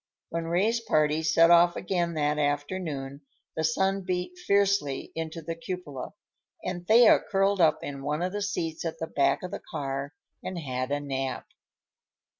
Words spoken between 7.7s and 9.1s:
in one of the seats at the